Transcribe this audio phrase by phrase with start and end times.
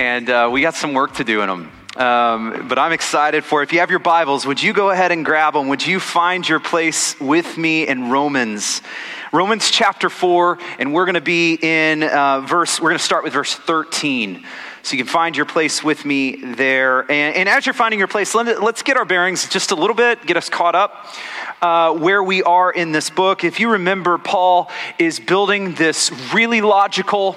[0.00, 1.70] and uh, we got some work to do in them.
[1.94, 3.64] Um, but I'm excited for it.
[3.64, 5.68] If you have your Bibles, would you go ahead and grab them?
[5.68, 8.80] Would you find your place with me in Romans?
[9.30, 13.24] Romans chapter 4, and we're going to be in uh, verse, we're going to start
[13.24, 14.42] with verse 13.
[14.82, 17.00] So you can find your place with me there.
[17.02, 19.94] And, and as you're finding your place, let, us get our bearings just a little
[19.94, 21.08] bit, get us caught up
[21.60, 23.44] uh, where we are in this book.
[23.44, 27.36] If you remember, Paul is building this really logical,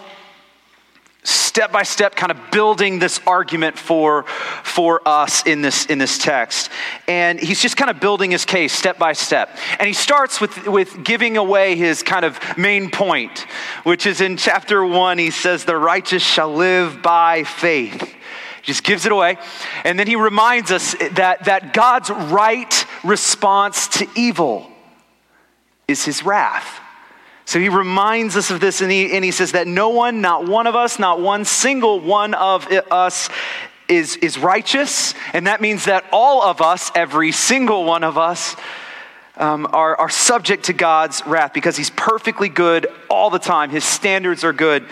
[1.24, 4.24] step by step kind of building this argument for,
[4.64, 6.70] for us in this, in this text.
[7.08, 9.56] And he's just kind of building his case step by step.
[9.80, 13.46] And he starts with, with giving away his kind of main point,
[13.84, 18.16] which is in chapter one, he says, The righteous shall live by faith
[18.64, 19.38] just gives it away.
[19.84, 24.72] And then he reminds us that, that God's right response to evil
[25.88, 26.80] is his wrath.
[27.54, 30.48] So he reminds us of this, and he, and he says that no one, not
[30.48, 33.30] one of us, not one single one of us
[33.88, 35.14] is, is righteous.
[35.34, 38.56] And that means that all of us, every single one of us,
[39.38, 43.70] um, are, are subject to God's wrath because he's perfectly good all the time.
[43.70, 44.88] His standards are good,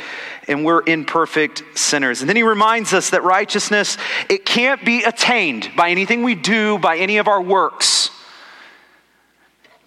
[0.47, 2.21] and we're imperfect sinners.
[2.21, 3.97] And then he reminds us that righteousness,
[4.29, 8.11] it can't be attained by anything we do, by any of our works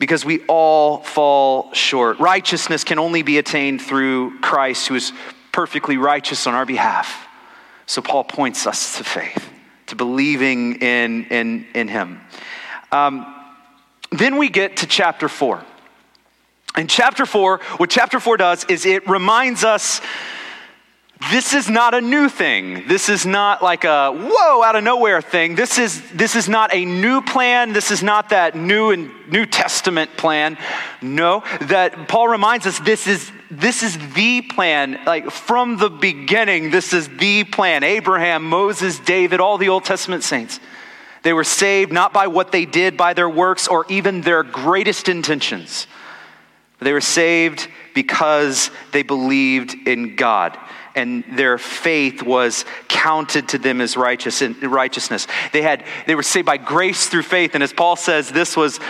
[0.05, 2.19] because we all fall short.
[2.19, 5.15] Righteousness can only be attained through Christ, who is
[5.51, 7.27] perfectly righteous on our behalf.
[7.87, 9.49] So Paul points us to faith,
[9.87, 12.21] to believing in, in, in him.
[12.93, 13.35] Um,
[14.13, 15.65] then we get to chapter 4.
[16.77, 20.03] In chapter 4, what chapter 4 does is it reminds us
[21.31, 22.87] this is not a new thing.
[22.89, 25.55] This is not like a whoa out of nowhere thing.
[25.55, 27.73] This is this is not a new plan.
[27.73, 30.59] This is not that new and New Testament plan.
[31.01, 35.01] No, that Paul reminds us this is this is the plan.
[35.07, 37.85] Like from the beginning, this is the plan.
[37.85, 40.61] Abraham, Moses, David, all the Old Testament saints.
[41.23, 45.09] They were saved not by what they did, by their works, or even their greatest
[45.09, 45.87] intentions.
[46.81, 50.59] They were saved because they believed in God
[50.95, 55.27] and their faith was counted to them as righteous righteousness.
[55.53, 58.81] They had they were saved by grace through faith, and as Paul says, this was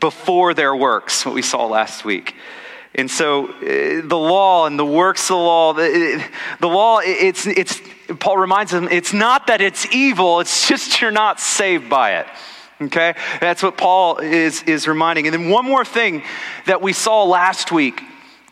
[0.00, 2.34] before their works, what we saw last week.
[2.94, 6.24] And so uh, the law and the works of the law, the,
[6.60, 7.80] the law, it's, it's,
[8.18, 12.26] Paul reminds them, it's not that it's evil, it's just you're not saved by it.
[12.80, 13.14] Okay?
[13.40, 15.26] That's what Paul is, is reminding.
[15.26, 16.22] And then one more thing
[16.66, 18.02] that we saw last week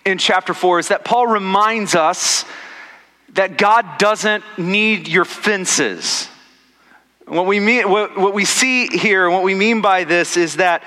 [0.05, 2.45] in chapter 4 is that Paul reminds us
[3.37, 6.29] that God doesn't need your fences.
[7.27, 10.83] What we, mean, what, what we see here, what we mean by this is that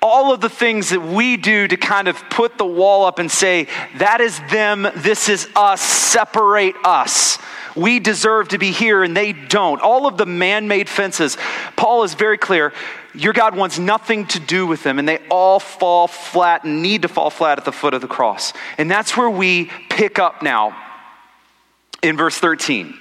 [0.00, 3.30] all of the things that we do to kind of put the wall up and
[3.30, 7.38] say, that is them, this is us, separate us.
[7.74, 9.80] We deserve to be here and they don't.
[9.80, 11.36] All of the man made fences,
[11.74, 12.72] Paul is very clear.
[13.14, 17.02] Your God wants nothing to do with them, and they all fall flat and need
[17.02, 18.52] to fall flat at the foot of the cross.
[18.76, 20.83] And that's where we pick up now
[22.04, 22.94] in verse 13.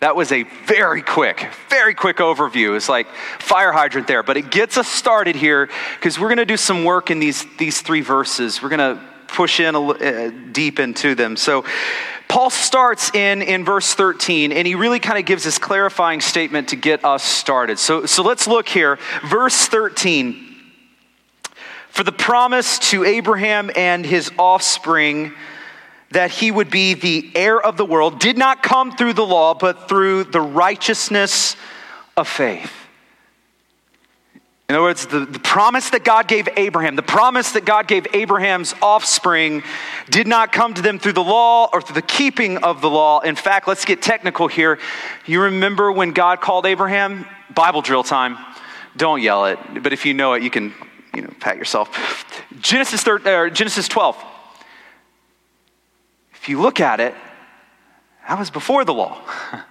[0.00, 2.76] That was a very quick, very quick overview.
[2.76, 3.08] It's like
[3.40, 6.84] fire hydrant there, but it gets us started here because we're going to do some
[6.84, 8.62] work in these, these three verses.
[8.62, 11.36] We're going to push in a, uh, deep into them.
[11.36, 11.64] So,
[12.28, 16.68] Paul starts in, in verse 13, and he really kind of gives this clarifying statement
[16.68, 17.78] to get us started.
[17.78, 18.98] So, so let's look here.
[19.24, 20.54] Verse 13
[21.88, 25.32] For the promise to Abraham and his offspring
[26.10, 29.54] that he would be the heir of the world did not come through the law,
[29.54, 31.56] but through the righteousness
[32.16, 32.72] of faith.
[34.68, 38.06] In other words, the, the promise that God gave Abraham, the promise that God gave
[38.12, 39.62] Abraham's offspring,
[40.10, 43.20] did not come to them through the law or through the keeping of the law.
[43.20, 44.78] In fact, let's get technical here.
[45.24, 47.24] You remember when God called Abraham?
[47.54, 48.36] Bible drill time.
[48.94, 50.74] Don't yell it, but if you know it, you can
[51.14, 52.26] you know, pat yourself.
[52.60, 54.22] Genesis, 13, Genesis 12
[56.48, 57.14] you look at it,
[58.28, 59.20] that was before the law.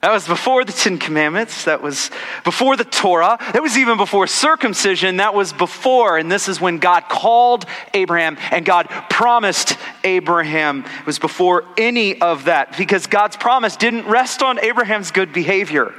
[0.00, 1.64] That was before the Ten Commandments.
[1.64, 2.12] That was
[2.44, 3.36] before the Torah.
[3.52, 5.16] That was even before circumcision.
[5.16, 6.18] That was before.
[6.18, 10.84] And this is when God called Abraham and God promised Abraham.
[11.00, 15.92] It was before any of that because God's promise didn't rest on Abraham's good behavior.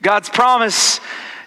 [0.00, 1.00] God's promise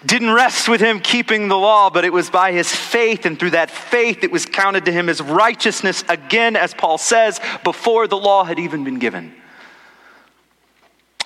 [0.05, 3.51] didn't rest with him keeping the law, but it was by his faith, and through
[3.51, 8.17] that faith, it was counted to him as righteousness, again, as Paul says, before the
[8.17, 9.33] law had even been given.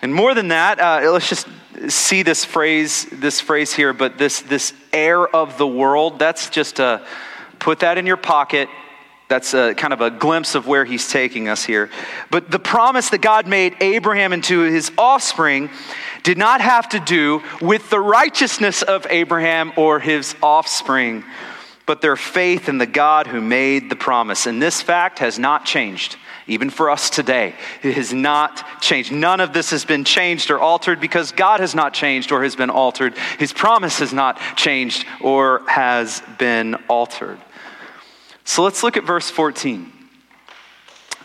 [0.01, 1.47] And more than that, uh, let's just
[1.89, 6.79] see this phrase, this phrase here, but this, this heir of the world, that's just
[6.79, 7.06] a,
[7.59, 8.69] put that in your pocket.
[9.27, 11.89] That's a, kind of a glimpse of where he's taking us here.
[12.31, 15.69] But the promise that God made Abraham and to his offspring
[16.24, 21.25] did not have to do with the righteousness of Abraham or his offspring,
[21.85, 24.45] but their faith in the God who made the promise.
[24.45, 26.15] And this fact has not changed
[26.47, 27.53] even for us today.
[27.83, 29.12] It has not changed.
[29.12, 32.56] None of this has been changed or altered because God has not changed or has
[32.56, 33.18] been altered.
[33.38, 37.38] His promise has not changed or has been altered.
[38.47, 39.91] So let's look at verse 14.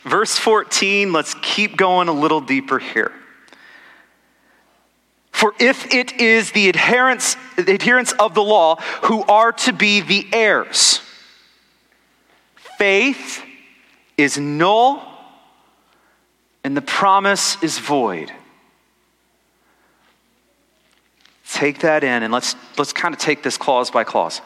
[0.03, 3.13] Verse 14, let's keep going a little deeper here.
[5.31, 8.75] For if it is the adherents, the adherents of the law
[9.05, 11.01] who are to be the heirs,
[12.77, 13.45] faith
[14.19, 15.01] is null
[16.65, 18.33] and the promise is void.
[21.49, 24.41] Take that in and let's, let's kind of take this clause by clause.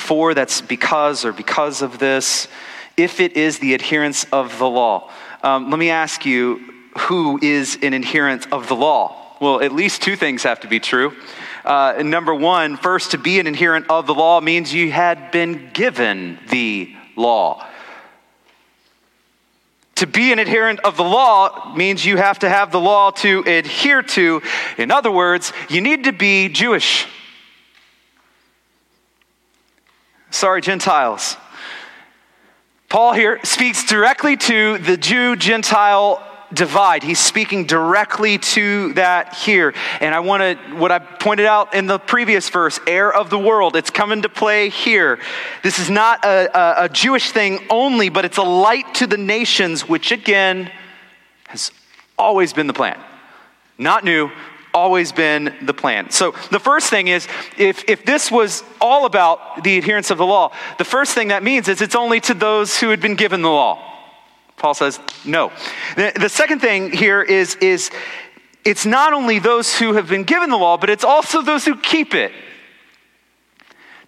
[0.00, 2.48] For, that's because or because of this,
[2.96, 5.10] if it is the adherents of the law.
[5.42, 6.60] Um, let me ask you
[6.98, 9.16] who is an adherent of the law?
[9.40, 11.14] Well, at least two things have to be true.
[11.64, 15.70] Uh, number one, first, to be an adherent of the law means you had been
[15.72, 17.66] given the law.
[19.96, 23.40] To be an adherent of the law means you have to have the law to
[23.46, 24.40] adhere to.
[24.78, 27.06] In other words, you need to be Jewish.
[30.30, 31.36] Sorry, Gentiles.
[32.88, 37.02] Paul here speaks directly to the Jew Gentile divide.
[37.02, 39.72] He's speaking directly to that here.
[40.00, 43.38] And I want to, what I pointed out in the previous verse, heir of the
[43.38, 45.20] world, it's coming to play here.
[45.62, 49.16] This is not a, a, a Jewish thing only, but it's a light to the
[49.18, 50.70] nations, which again
[51.48, 51.70] has
[52.18, 52.98] always been the plan.
[53.78, 54.30] Not new,
[54.72, 56.10] always been the plan.
[56.10, 57.26] So the first thing is
[57.58, 61.42] if, if this was all about the adherence of the law, the first thing that
[61.42, 63.86] means is it's only to those who had been given the law.
[64.56, 65.52] Paul says no.
[65.96, 67.90] The, the second thing here is, is
[68.64, 71.76] it's not only those who have been given the law, but it's also those who
[71.76, 72.32] keep it.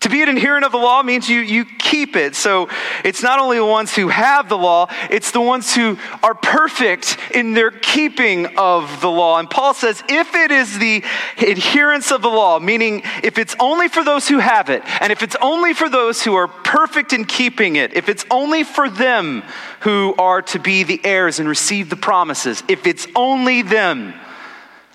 [0.03, 2.35] To be an adherent of the law means you, you keep it.
[2.35, 2.69] So
[3.05, 7.17] it's not only the ones who have the law, it's the ones who are perfect
[7.33, 9.39] in their keeping of the law.
[9.39, 11.05] And Paul says if it is the
[11.39, 15.23] adherence of the law, meaning if it's only for those who have it, and if
[15.23, 19.45] it's only for those who are perfect in keeping it, if it's only for them
[19.81, 24.15] who are to be the heirs and receive the promises, if it's only them,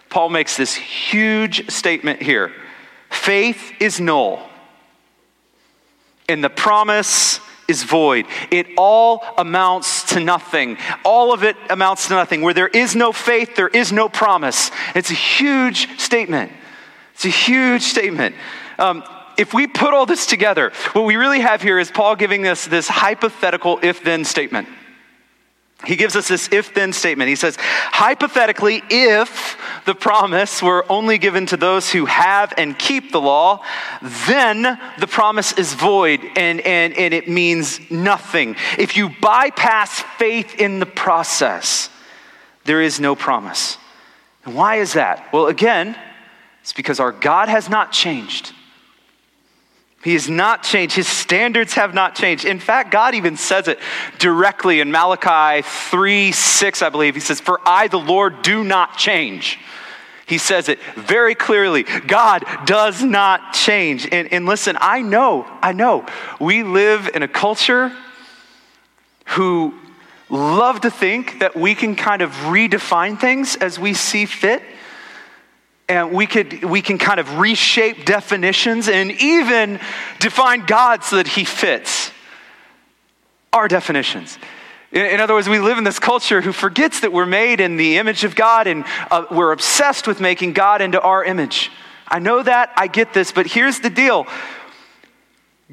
[0.10, 2.52] Paul makes this huge statement here
[3.10, 4.47] faith is null
[6.28, 8.26] and the promise is void.
[8.50, 10.78] It all amounts to nothing.
[11.04, 12.42] All of it amounts to nothing.
[12.42, 14.72] Where there is no faith, there is no promise.
[14.96, 16.52] It's a huge statement.
[17.14, 18.36] It's a huge statement.
[18.80, 19.04] Um,
[19.38, 22.66] if we put all this together, what we really have here is Paul giving us
[22.66, 24.68] this hypothetical if then statement.
[25.86, 27.30] He gives us this if then statement.
[27.30, 33.12] He says, hypothetically, if the promise were only given to those who have and keep
[33.12, 33.64] the law,
[34.28, 38.56] then the promise is void and, and, and it means nothing.
[38.78, 41.90] If you bypass faith in the process,
[42.66, 43.78] there is no promise.
[44.46, 45.32] And why is that?
[45.32, 45.96] Well, again,
[46.62, 48.52] it's because our God has not changed.
[50.04, 50.96] He has not changed.
[50.96, 52.46] His standards have not changed.
[52.46, 53.80] In fact, God even says it
[54.20, 57.16] directly in Malachi 3 6, I believe.
[57.16, 59.60] He says, For I, the Lord, do not change.
[60.28, 61.84] He says it very clearly.
[61.84, 64.08] God does not change.
[64.12, 66.06] And, and listen, I know, I know,
[66.40, 67.96] we live in a culture
[69.26, 69.74] who
[70.30, 74.62] love to think that we can kind of redefine things as we see fit
[75.90, 79.80] and we could we can kind of reshape definitions and even
[80.20, 82.12] define God so that he fits
[83.54, 84.38] our definitions.
[84.92, 87.98] In, other words, we live in this culture who forgets that we're made in the
[87.98, 91.70] image of God and uh, we're obsessed with making God into our image.
[92.08, 94.28] I know that, I get this, but here's the deal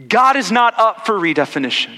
[0.08, 1.96] God is not up for redefinition.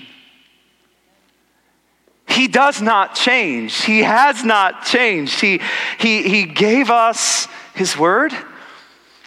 [2.28, 3.82] He does not change.
[3.82, 5.40] He has not changed.
[5.40, 5.61] He,
[5.99, 8.33] he, he gave us His word,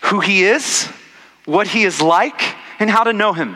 [0.03, 0.85] who He is,
[1.45, 2.41] what He is like,
[2.79, 3.55] and how to know Him.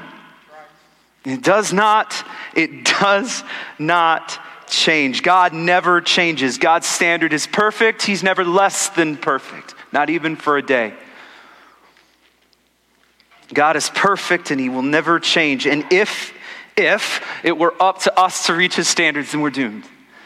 [1.26, 3.44] It does not, it does
[3.80, 5.24] not change.
[5.24, 6.58] God never changes.
[6.58, 8.04] God's standard is perfect.
[8.04, 10.94] He's never less than perfect, not even for a day.
[13.54, 15.68] God is perfect and he will never change.
[15.68, 16.34] And if
[16.76, 19.84] if it were up to us to reach his standards, then we're doomed.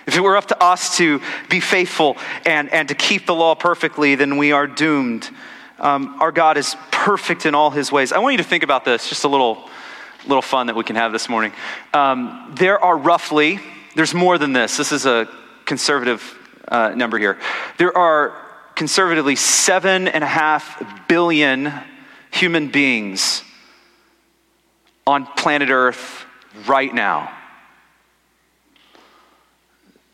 [0.08, 3.56] If it were up to us to be faithful and, and to keep the law
[3.56, 5.30] perfectly, then we are doomed.
[5.80, 8.14] Um, our God is perfect in all his ways.
[8.14, 9.70] I want you to think about this, just a little,
[10.26, 11.52] little fun that we can have this morning.
[11.94, 13.60] Um, there are roughly,
[13.96, 14.78] there's more than this.
[14.78, 15.28] This is a
[15.66, 16.24] conservative
[16.70, 17.38] uh, number here.
[17.78, 18.34] There are
[18.76, 21.74] conservatively seven and a half billion
[22.32, 23.44] human beings
[25.06, 26.26] on planet Earth
[26.66, 27.37] right now.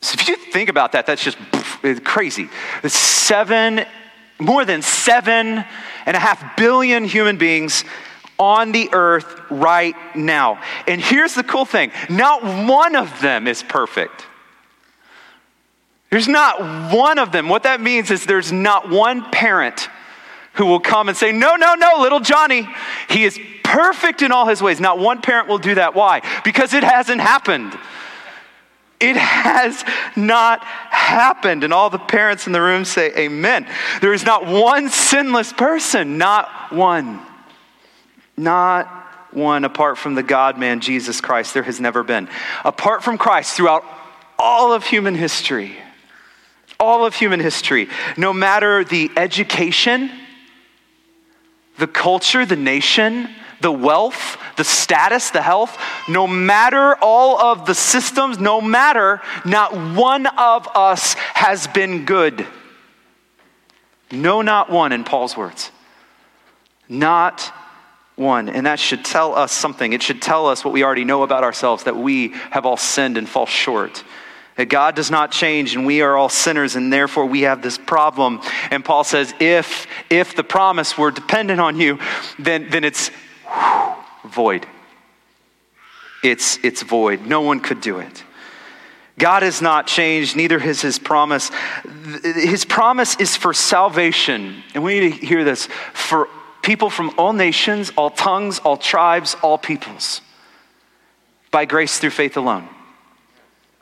[0.04, 1.38] So if you think about that, that's just
[2.04, 2.50] crazy.
[2.86, 3.86] Seven,
[4.38, 5.64] more than seven
[6.04, 7.84] and a half billion human beings
[8.38, 10.60] on the earth right now.
[10.86, 14.26] And here's the cool thing not one of them is perfect.
[16.10, 17.48] There's not one of them.
[17.48, 19.88] What that means is there's not one parent
[20.52, 22.68] who will come and say, No, no, no, little Johnny,
[23.08, 24.80] he is perfect in all his ways.
[24.80, 25.94] Not one parent will do that.
[25.94, 26.20] Why?
[26.44, 27.74] Because it hasn't happened.
[29.10, 29.84] It has
[30.16, 31.64] not happened.
[31.64, 33.66] And all the parents in the room say, Amen.
[34.00, 37.20] There is not one sinless person, not one.
[38.36, 38.88] Not
[39.32, 41.54] one apart from the God man, Jesus Christ.
[41.54, 42.28] There has never been.
[42.64, 43.84] Apart from Christ, throughout
[44.38, 45.76] all of human history,
[46.80, 50.10] all of human history, no matter the education,
[51.78, 53.28] the culture, the nation,
[53.64, 59.74] the wealth, the status, the health, no matter all of the systems, no matter, not
[59.96, 62.46] one of us has been good.
[64.12, 65.72] No, not one, in Paul's words.
[66.90, 67.50] Not
[68.16, 68.50] one.
[68.50, 69.94] And that should tell us something.
[69.94, 73.16] It should tell us what we already know about ourselves that we have all sinned
[73.16, 74.04] and fall short.
[74.56, 77.78] That God does not change and we are all sinners and therefore we have this
[77.78, 78.42] problem.
[78.70, 81.98] And Paul says, if, if the promise were dependent on you,
[82.38, 83.10] then, then it's
[84.24, 84.66] void.
[86.22, 87.26] It's, it's void.
[87.26, 88.24] No one could do it.
[89.18, 91.50] God has not changed, neither has his promise.
[92.22, 94.62] His promise is for salvation.
[94.74, 96.28] And we need to hear this for
[96.62, 100.20] people from all nations, all tongues, all tribes, all peoples,
[101.50, 102.68] by grace through faith alone.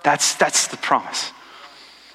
[0.02, 1.33] That's, that's the promise.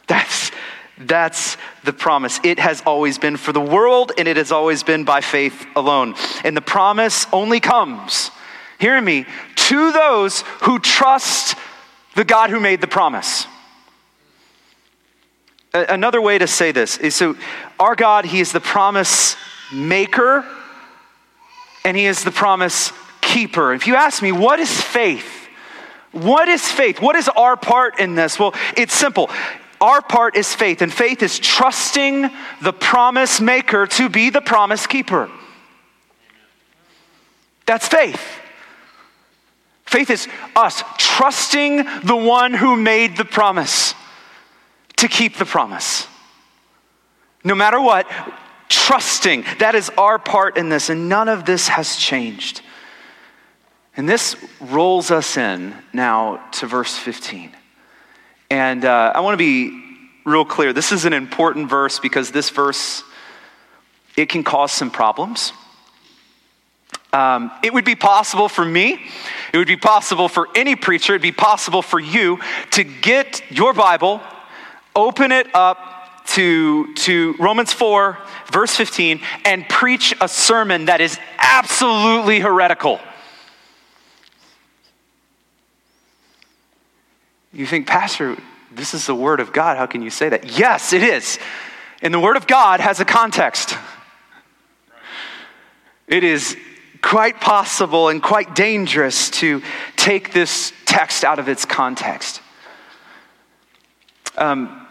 [0.07, 0.51] That's,
[0.99, 2.39] that's the promise.
[2.43, 6.15] It has always been for the world, and it has always been by faith alone.
[6.43, 8.31] And the promise only comes,
[8.79, 9.25] hear me,
[9.55, 11.55] to those who trust
[12.15, 13.45] the God who made the promise.
[15.73, 17.35] Another way to say this is so,
[17.79, 19.35] our God, He is the promise
[19.71, 20.43] maker,
[21.85, 23.73] and He is the promise keeper.
[23.73, 25.47] If you ask me, what is faith?
[26.11, 26.99] What is faith?
[27.01, 28.39] What is our part in this?
[28.39, 29.29] Well, it's simple.
[29.79, 32.29] Our part is faith, and faith is trusting
[32.61, 35.29] the promise maker to be the promise keeper.
[37.65, 38.21] That's faith.
[39.85, 43.93] Faith is us trusting the one who made the promise
[44.97, 46.07] to keep the promise.
[47.43, 48.09] No matter what,
[48.67, 49.45] trusting.
[49.59, 52.61] That is our part in this, and none of this has changed.
[53.95, 57.51] And this rolls us in now to verse 15.
[58.49, 59.83] And uh, I want to be
[60.25, 60.73] real clear.
[60.73, 63.03] This is an important verse because this verse,
[64.15, 65.53] it can cause some problems.
[67.13, 68.99] Um, it would be possible for me,
[69.53, 72.39] it would be possible for any preacher, it'd be possible for you
[72.71, 74.21] to get your Bible,
[74.95, 78.17] open it up to, to Romans 4,
[78.51, 82.99] verse 15, and preach a sermon that is absolutely heretical.
[87.57, 88.37] You think, Pastor,
[88.71, 89.77] this is the Word of God.
[89.77, 90.59] How can you say that?
[90.59, 91.39] Yes, it is.
[92.03, 93.75] And the Word of God has a context.
[96.07, 96.55] It is
[97.01, 99.63] quite possible and quite dangerous to
[99.95, 102.41] take this text out of its context.
[104.37, 104.87] Um,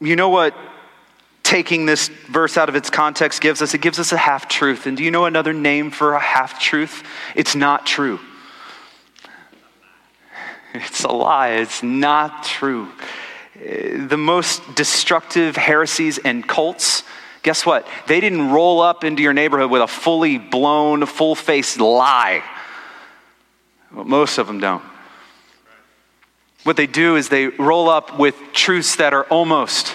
[0.00, 0.56] you know what
[1.44, 3.74] taking this verse out of its context gives us?
[3.74, 4.86] It gives us a half truth.
[4.86, 7.04] And do you know another name for a half truth?
[7.36, 8.18] It's not true.
[10.74, 11.50] It's a lie.
[11.50, 12.88] It's not true.
[13.54, 17.04] The most destructive heresies and cults,
[17.44, 17.86] guess what?
[18.08, 22.42] They didn't roll up into your neighborhood with a fully blown, full faced lie.
[23.92, 24.82] Well, most of them don't.
[26.64, 29.94] what they do is they roll up with truths that are almost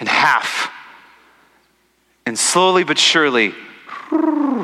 [0.00, 0.72] in half.
[2.26, 3.54] And slowly but surely,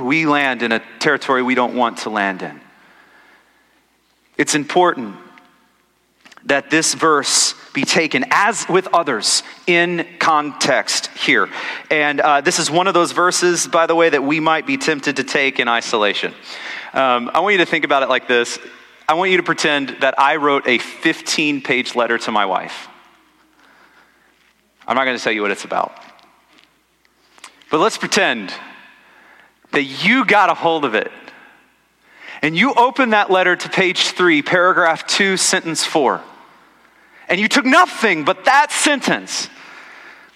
[0.03, 2.61] we land in a territory we don't want to land in.
[4.37, 5.17] It's important
[6.45, 11.49] that this verse be taken, as with others, in context here.
[11.91, 14.77] And uh, this is one of those verses, by the way, that we might be
[14.77, 16.33] tempted to take in isolation.
[16.93, 18.59] Um, I want you to think about it like this
[19.09, 22.89] I want you to pretend that I wrote a 15 page letter to my wife.
[24.87, 25.99] I'm not going to tell you what it's about.
[27.71, 28.53] But let's pretend
[29.71, 31.11] that you got a hold of it
[32.43, 36.23] and you open that letter to page three, paragraph two, sentence four,
[37.29, 39.49] and you took nothing but that sentence.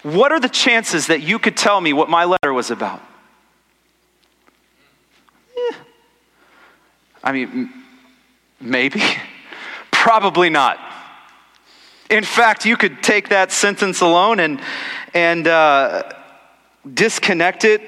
[0.03, 3.01] What are the chances that you could tell me what my letter was about?
[5.57, 5.75] Eh.
[7.23, 7.71] I mean,
[8.59, 9.01] maybe.
[9.91, 10.77] Probably not.
[12.09, 14.59] In fact, you could take that sentence alone and,
[15.13, 16.03] and uh,
[16.93, 17.81] disconnect it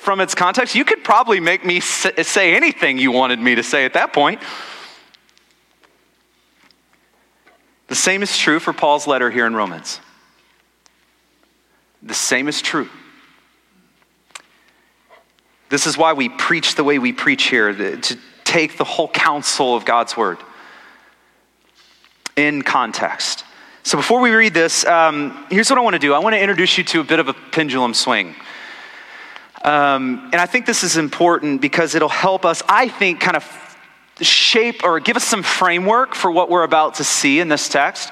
[0.00, 0.74] from its context.
[0.74, 4.40] You could probably make me say anything you wanted me to say at that point.
[7.88, 10.00] The same is true for Paul's letter here in Romans.
[12.02, 12.88] The same is true.
[15.68, 19.76] This is why we preach the way we preach here, to take the whole counsel
[19.76, 20.38] of God's word
[22.36, 23.44] in context.
[23.82, 26.40] So before we read this, um, here's what I want to do I want to
[26.40, 28.34] introduce you to a bit of a pendulum swing.
[29.62, 33.44] Um, and I think this is important because it'll help us, I think, kind of
[34.20, 38.10] shape or give us some framework for what we're about to see in this text.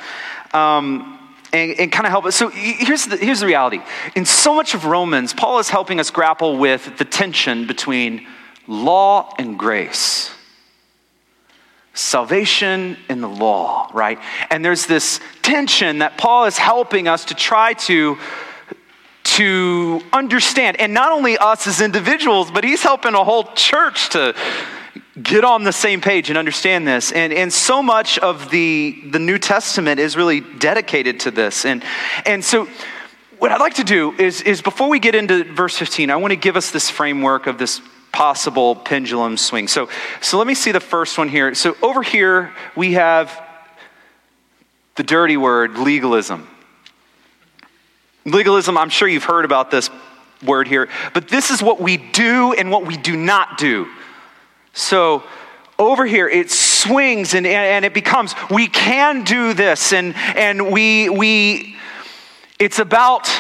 [0.53, 1.15] Um,
[1.53, 2.37] and, and, kind of help us.
[2.37, 3.81] So here's the, here's the reality.
[4.15, 8.27] In so much of Romans, Paul is helping us grapple with the tension between
[8.67, 10.31] law and grace
[11.99, 14.19] salvation in the law, right?
[14.51, 18.19] And there's this tension that Paul is helping us to try to
[19.37, 24.35] to understand and not only us as individuals but he's helping a whole church to
[25.23, 29.19] get on the same page and understand this and, and so much of the, the
[29.19, 31.83] new testament is really dedicated to this and,
[32.25, 32.69] and so
[33.39, 36.31] what i'd like to do is, is before we get into verse 15 i want
[36.33, 37.81] to give us this framework of this
[38.13, 39.69] possible pendulum swing.
[39.69, 39.89] So,
[40.21, 41.55] so let me see the first one here.
[41.55, 43.31] So over here we have
[44.97, 46.49] the dirty word legalism.
[48.31, 49.91] Legalism, I'm sure you've heard about this
[50.43, 53.89] word here, but this is what we do and what we do not do.
[54.73, 55.25] So
[55.79, 61.09] over here it swings and, and it becomes we can do this and, and we,
[61.09, 61.77] we
[62.59, 63.31] it's about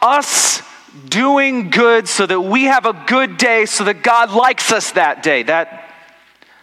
[0.00, 0.62] us
[1.08, 5.22] doing good so that we have a good day so that God likes us that
[5.22, 5.42] day.
[5.42, 5.92] That,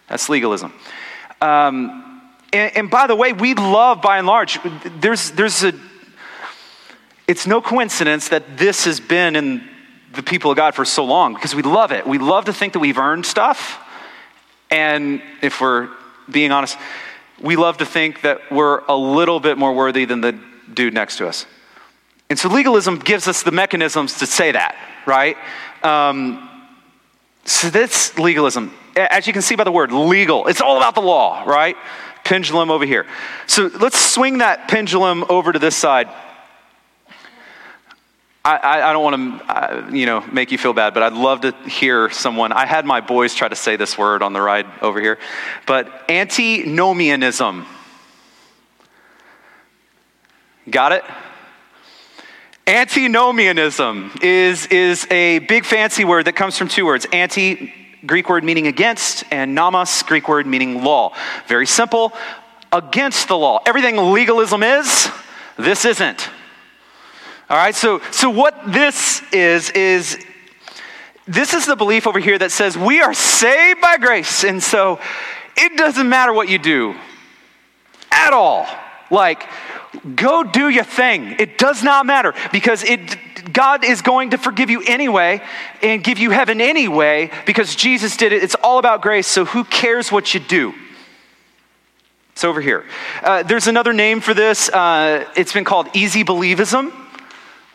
[0.08, 0.74] that's legalism.
[1.42, 2.22] Um,
[2.54, 4.60] and, and by the way, we love, by and large,
[5.00, 5.74] there's, there's a,
[7.28, 9.68] it's no coincidence that this has been in
[10.14, 12.06] the people of God for so long because we love it.
[12.08, 13.82] We love to think that we've earned stuff.
[14.72, 15.90] And if we're
[16.30, 16.78] being honest,
[17.42, 20.40] we love to think that we're a little bit more worthy than the
[20.74, 21.46] dude next to us.
[22.30, 25.38] And so legalism gives us the mechanisms to say that, right?
[25.84, 26.50] Um,
[27.44, 28.74] so that's legalism.
[28.96, 31.76] As you can see by the word legal, it's all about the law, right?
[32.24, 33.06] Pendulum over here.
[33.46, 36.10] So let's swing that pendulum over to this side.
[38.46, 41.52] I, I, don't want to, you know, make you feel bad, but I'd love to
[41.68, 42.52] hear someone.
[42.52, 45.18] I had my boys try to say this word on the ride over here,
[45.66, 47.66] but antinomianism.
[50.70, 51.04] Got it?
[52.68, 57.74] Antinomianism is, is a big fancy word that comes from two words anti,
[58.06, 61.16] Greek word meaning against, and nomos, Greek word meaning law.
[61.48, 62.14] Very simple
[62.72, 63.64] against the law.
[63.66, 65.10] Everything legalism is,
[65.58, 66.30] this isn't.
[67.50, 70.24] All right, so, so what this is, is
[71.28, 75.00] this is the belief over here that says we are saved by grace, and so
[75.56, 76.96] it doesn't matter what you do
[78.12, 78.68] at all.
[79.12, 79.48] Like,
[80.16, 81.36] Go do your thing.
[81.40, 85.42] It does not matter because it, God is going to forgive you anyway
[85.82, 88.44] and give you heaven anyway because Jesus did it.
[88.44, 90.74] It's all about grace, so who cares what you do?
[92.34, 92.86] It's over here.
[93.24, 94.70] Uh, there's another name for this.
[94.70, 96.92] Uh, it's been called easy believism,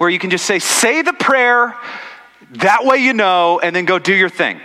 [0.00, 1.76] where you can just say, say the prayer,
[2.52, 4.58] that way you know, and then go do your thing.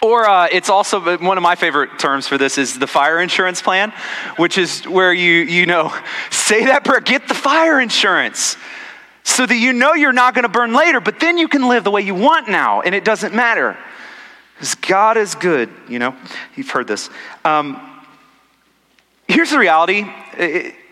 [0.00, 3.60] Or uh, it's also one of my favorite terms for this is the fire insurance
[3.60, 3.92] plan,
[4.36, 5.92] which is where you, you know,
[6.30, 8.56] say that prayer, get the fire insurance
[9.24, 11.82] so that you know you're not going to burn later, but then you can live
[11.82, 13.76] the way you want now, and it doesn't matter.
[14.54, 16.14] Because God is good, you know.
[16.54, 17.10] You've heard this.
[17.44, 17.80] Um,
[19.26, 20.04] here's the reality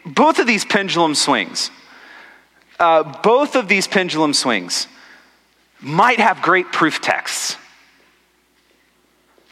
[0.05, 1.71] both of these pendulum swings,
[2.81, 4.89] uh, both of these pendulum swings
[5.81, 7.57] might have great proof texts.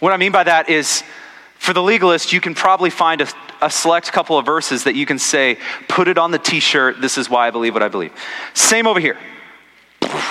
[0.00, 1.02] What I mean by that is,
[1.58, 3.28] for the legalist, you can probably find a,
[3.60, 7.00] a select couple of verses that you can say, put it on the t shirt,
[7.00, 8.12] this is why I believe what I believe.
[8.54, 9.18] Same over here.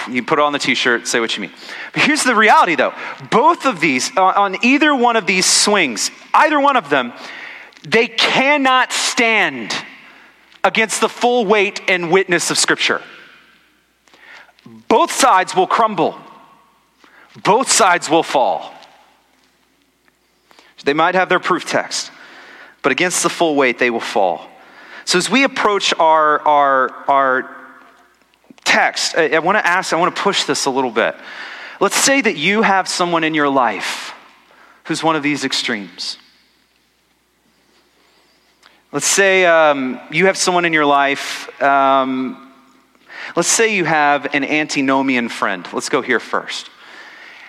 [0.10, 1.52] You put it on the t shirt, say what you mean.
[1.94, 2.94] But here's the reality though
[3.30, 7.14] both of these, uh, on either one of these swings, either one of them,
[7.84, 9.76] they cannot stand
[10.64, 13.02] against the full weight and witness of Scripture.
[14.88, 16.18] Both sides will crumble,
[17.44, 18.74] both sides will fall.
[20.84, 22.12] They might have their proof text,
[22.82, 24.48] but against the full weight, they will fall.
[25.06, 27.56] So as we approach our, our, our
[28.64, 31.16] text, I, I want to ask, I want to push this a little bit.
[31.80, 34.14] Let's say that you have someone in your life
[34.86, 36.18] who's one of these extremes.
[38.92, 41.62] Let's say um, you have someone in your life.
[41.62, 42.52] Um,
[43.36, 45.68] let's say you have an antinomian friend.
[45.74, 46.70] Let's go here first.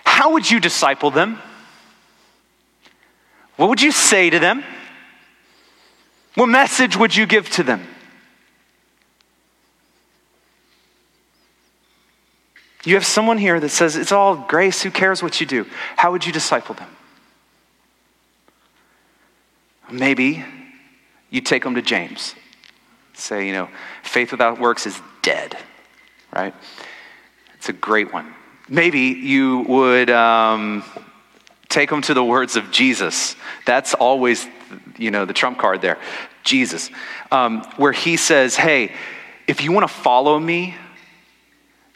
[0.04, 1.38] How would you disciple them?
[3.56, 4.64] What would you say to them?
[6.34, 7.86] What message would you give to them?
[12.84, 15.66] You have someone here that says, It's all grace, who cares what you do?
[15.96, 16.88] How would you disciple them?
[19.90, 20.44] Maybe
[21.30, 22.34] you take them to James.
[23.14, 23.68] Say, you know,
[24.02, 25.56] faith without works is dead,
[26.34, 26.54] right?
[27.56, 28.34] It's a great one.
[28.68, 30.84] Maybe you would um,
[31.68, 33.34] take them to the words of Jesus.
[33.66, 34.46] That's always,
[34.96, 35.98] you know, the trump card there.
[36.44, 36.90] Jesus,
[37.30, 38.92] um, where he says, hey,
[39.46, 40.74] if you want to follow me,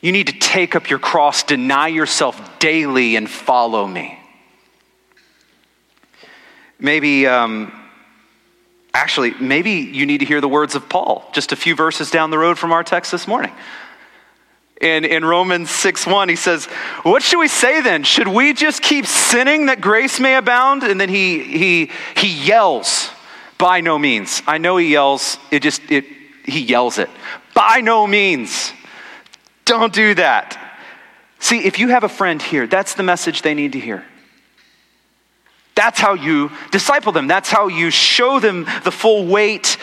[0.01, 4.19] you need to take up your cross, deny yourself daily, and follow me.
[6.81, 7.73] Maybe um,
[8.95, 12.31] Actually, maybe you need to hear the words of Paul, just a few verses down
[12.31, 13.53] the road from our text this morning.
[14.81, 16.67] In, in Romans 6 1, he says,
[17.05, 18.03] What should we say then?
[18.03, 20.83] Should we just keep sinning that grace may abound?
[20.83, 23.11] And then he, he, he yells,
[23.59, 24.43] By no means.
[24.47, 26.05] I know he yells, it just, it,
[26.45, 27.09] he yells it.
[27.55, 28.73] By no means.
[29.65, 30.59] Don't do that.
[31.39, 34.05] See, if you have a friend here, that's the message they need to hear.
[35.75, 37.27] That's how you disciple them.
[37.27, 39.79] That's how you show them the full weight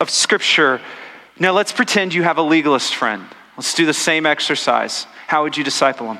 [0.00, 0.80] of Scripture.
[1.38, 3.24] Now, let's pretend you have a legalist friend.
[3.56, 5.06] Let's do the same exercise.
[5.26, 6.18] How would you disciple them?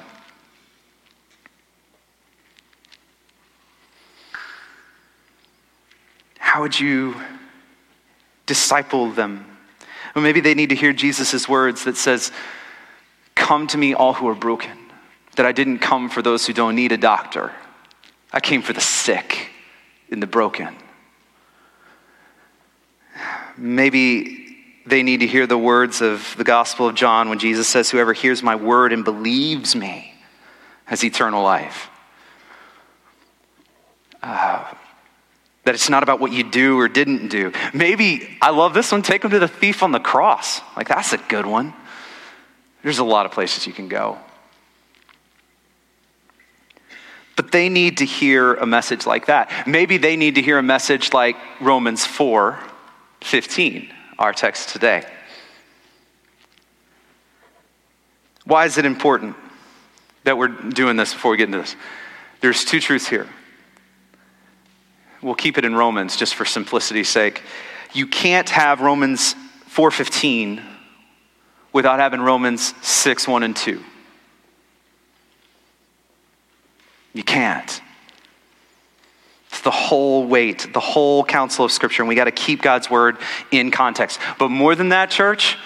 [6.39, 7.15] How would you
[8.47, 9.47] disciple them?
[10.15, 12.31] Well, maybe they need to hear Jesus' words that says,
[13.35, 14.77] Come to me, all who are broken.
[15.37, 17.53] That I didn't come for those who don't need a doctor,
[18.33, 19.51] I came for the sick
[20.11, 20.75] and the broken.
[23.57, 27.91] Maybe they need to hear the words of the Gospel of John when Jesus says,
[27.91, 30.15] Whoever hears my word and believes me
[30.87, 31.89] has eternal life.
[34.23, 34.73] Uh,
[35.65, 37.53] that it's not about what you do or didn't do.
[37.73, 40.61] Maybe, I love this one, take them to the thief on the cross.
[40.77, 41.75] Like, that's a good one.
[42.83, 44.19] There's a lot of places you can go.
[47.37, 49.67] But they need to hear a message like that.
[49.67, 52.59] Maybe they need to hear a message like Romans 4
[53.23, 55.05] 15, our text today.
[58.45, 59.37] Why is it important
[60.25, 61.77] that we're doing this before we get into this?
[62.41, 63.29] There's two truths here.
[65.23, 67.43] We'll keep it in Romans just for simplicity's sake.
[67.93, 69.37] You can't have Romans
[69.69, 70.61] 4:15
[71.73, 73.83] without having Romans 6 1 and 2.
[77.13, 77.81] You can't.
[79.49, 82.89] It's the whole weight, the whole counsel of Scripture, and we got to keep God's
[82.89, 83.19] word
[83.51, 84.19] in context.
[84.39, 85.59] But more than that, church,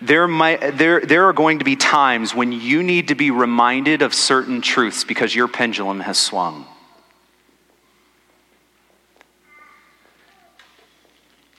[0.00, 4.02] there, might, there, there are going to be times when you need to be reminded
[4.02, 6.66] of certain truths because your pendulum has swung.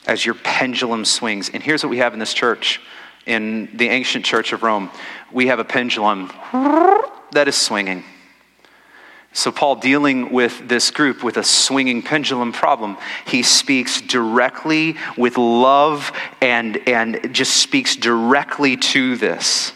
[0.06, 1.48] As your pendulum swings.
[1.48, 2.80] And here's what we have in this church,
[3.24, 4.90] in the ancient church of Rome
[5.32, 6.30] we have a pendulum
[7.32, 8.04] that is swinging.
[9.32, 15.38] So, Paul, dealing with this group with a swinging pendulum problem, he speaks directly with
[15.38, 19.72] love and, and just speaks directly to this.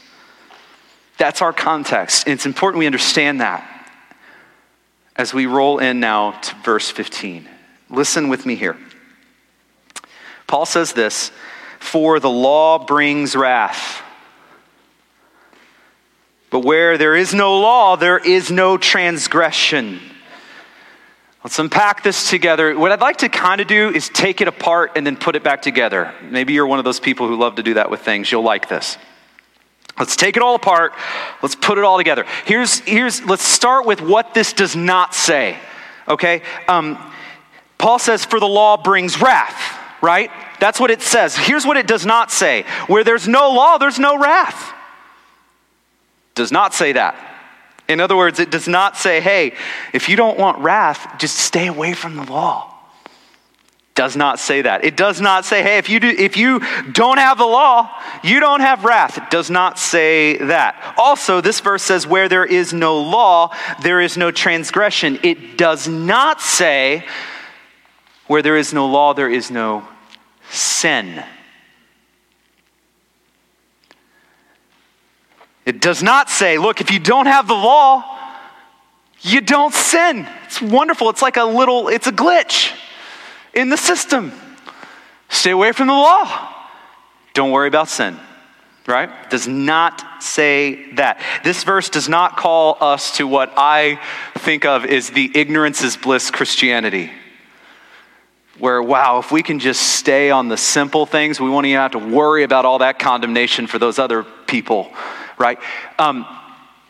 [1.19, 2.27] That's our context.
[2.27, 3.71] And it's important we understand that
[5.17, 7.49] as we roll in now to verse 15.
[7.91, 8.77] Listen with me here.
[10.47, 11.31] Paul says this
[11.79, 14.03] For the law brings wrath.
[16.55, 19.99] But where there is no law, there is no transgression.
[21.43, 22.79] Let's unpack this together.
[22.79, 25.43] What I'd like to kind of do is take it apart and then put it
[25.43, 26.15] back together.
[26.23, 28.31] Maybe you're one of those people who love to do that with things.
[28.31, 28.99] You'll like this.
[29.99, 30.93] Let's take it all apart.
[31.43, 32.25] Let's put it all together.
[32.45, 35.59] Here's, here's let's start with what this does not say.
[36.07, 36.43] Okay?
[36.69, 36.97] Um,
[37.79, 40.31] Paul says, For the law brings wrath, right?
[40.61, 41.37] That's what it says.
[41.37, 44.74] Here's what it does not say Where there's no law, there's no wrath.
[46.35, 47.17] Does not say that.
[47.89, 49.55] In other words, it does not say, hey,
[49.93, 52.71] if you don't want wrath, just stay away from the law.
[53.95, 54.85] Does not say that.
[54.85, 57.91] It does not say, hey, if you, do, if you don't have the law,
[58.25, 59.19] you don't have wrath.
[59.19, 60.95] It does not say that.
[60.97, 65.21] Also, this verse says, where there is no law, there is no transgression.
[65.23, 67.05] It does not say,
[68.27, 69.87] where there is no law, there is no
[70.51, 71.23] sin.
[75.67, 78.05] It does not say, look, if you don't have the law,
[79.23, 80.29] you don't sin.
[80.45, 81.09] It's wonderful.
[81.09, 82.77] It's like a little, it's a glitch
[83.55, 84.33] in the system.
[85.31, 86.51] Stay away from the law.
[87.33, 88.19] Don't worry about sin,
[88.87, 89.31] right?
[89.31, 91.21] Does not say that.
[91.43, 93.99] This verse does not call us to what I
[94.39, 97.11] think of as the ignorance is bliss Christianity.
[98.59, 101.93] Where, wow, if we can just stay on the simple things, we won't even have
[101.93, 104.93] to worry about all that condemnation for those other people
[105.39, 105.59] right?
[105.99, 106.27] Um,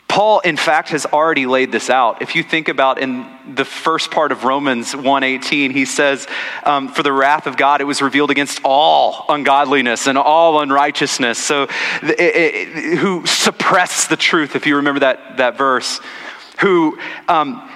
[0.09, 2.23] Paul, in fact, has already laid this out.
[2.23, 6.29] If you think about in the first part of Romans 1.18, he says,
[6.63, 11.39] um, for the wrath of God, it was revealed against all ungodliness and all unrighteousness.
[11.39, 11.65] So
[12.03, 16.01] it, it, who suppress the truth, if you remember that, that verse,
[16.61, 16.97] who...
[17.27, 17.71] Um,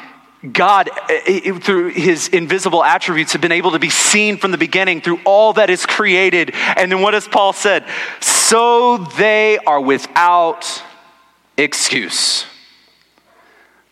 [0.52, 4.52] God, eh, eh, eh, through his invisible attributes, have been able to be seen from
[4.52, 6.54] the beginning through all that is created.
[6.54, 7.84] And then what does Paul said?
[8.20, 10.82] so they are without
[11.56, 12.46] excuse.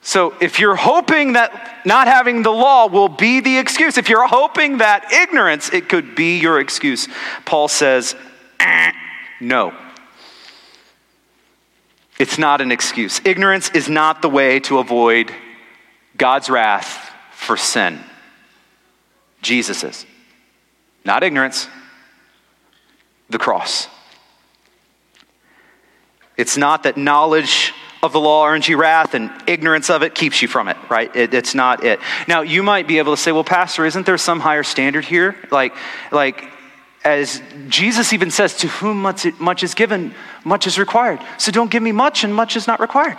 [0.00, 4.28] So, if you're hoping that not having the law will be the excuse, if you're
[4.28, 7.09] hoping that ignorance, it could be your excuse,
[7.44, 8.14] Paul says,
[8.61, 8.92] eh,
[9.40, 9.74] no.
[12.20, 13.20] It's not an excuse.
[13.24, 15.35] Ignorance is not the way to avoid
[16.16, 18.00] God's wrath for sin.
[19.42, 20.07] Jesus is.
[21.05, 21.68] Not ignorance,
[23.31, 23.88] the cross.
[26.37, 30.42] It's not that knowledge of the law earns you wrath and ignorance of it keeps
[30.42, 31.14] you from it, right?
[31.14, 32.00] It, it's not it.
[32.29, 35.37] Now, you might be able to say, well, Pastor, isn't there some higher standard here?
[35.50, 35.74] Like,
[36.12, 36.44] like
[37.05, 41.20] as Jesus even says, to whom much, much is given, much is required.
[41.38, 43.16] So don't give me much, and much is not required.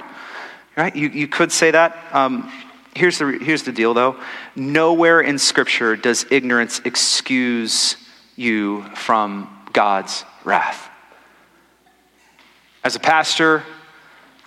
[0.76, 0.96] Right?
[0.96, 1.98] You, you could say that.
[2.12, 2.52] Um,
[2.98, 4.20] here's, the, here's the deal, though.
[4.56, 7.96] Nowhere in Scripture does ignorance excuse
[8.36, 10.90] you from God's wrath.
[12.84, 13.64] As a pastor,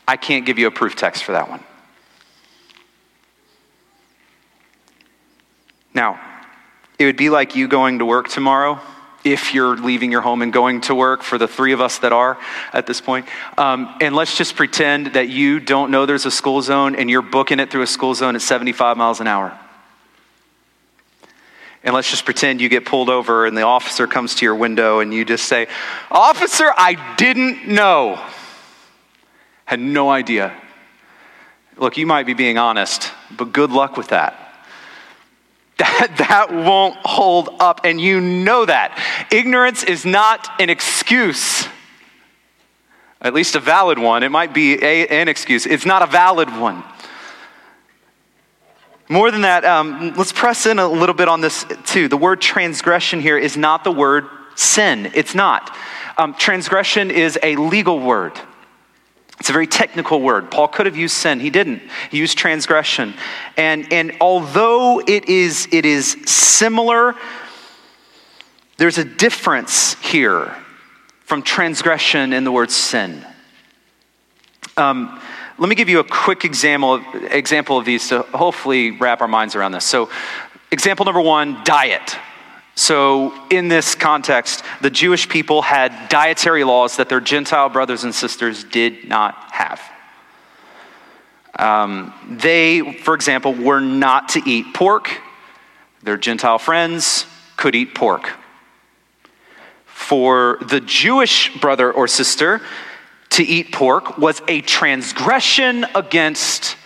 [0.07, 1.63] I can't give you a proof text for that one.
[5.95, 6.21] Now,
[6.99, 8.81] it would be like you going to work tomorrow
[9.25, 12.13] if you're leaving your home and going to work for the three of us that
[12.13, 12.39] are
[12.73, 13.27] at this point.
[13.59, 17.23] Um, and let's just pretend that you don't know there's a school zone and you're
[17.23, 19.59] booking it through a school zone at 75 miles an hour.
[21.83, 25.01] And let's just pretend you get pulled over and the officer comes to your window
[25.01, 25.67] and you just say,
[26.11, 28.23] Officer, I didn't know.
[29.65, 30.55] Had no idea.
[31.79, 34.50] Look, you might be being honest, but good luck with that.
[35.81, 39.03] That, that won't hold up, and you know that.
[39.33, 41.67] Ignorance is not an excuse,
[43.23, 44.23] at least a valid one.
[44.23, 46.85] It might be a, an excuse, it's not a valid one.
[49.09, 52.09] More than that, um, let's press in a little bit on this too.
[52.09, 55.11] The word transgression here is not the word sin.
[55.15, 55.75] It's not.
[56.19, 58.39] Um, transgression is a legal word.
[59.41, 60.51] It's a very technical word.
[60.51, 61.41] Paul could have used sin.
[61.41, 61.83] He didn't.
[62.11, 63.15] He used transgression.
[63.57, 67.15] And, and although it is, it is similar,
[68.77, 70.55] there's a difference here
[71.25, 73.25] from transgression and the word sin.
[74.77, 75.21] Um,
[75.59, 79.29] let me give you a quick example of, example of these to hopefully wrap our
[79.29, 79.85] minds around this.
[79.85, 80.11] So,
[80.71, 82.17] example number one diet.
[82.81, 88.15] So, in this context, the Jewish people had dietary laws that their Gentile brothers and
[88.15, 89.83] sisters did not have.
[91.59, 95.21] Um, they, for example, were not to eat pork.
[96.05, 97.27] Their Gentile friends
[97.59, 98.31] could eat pork.
[99.85, 102.63] For the Jewish brother or sister,
[103.29, 106.79] to eat pork was a transgression against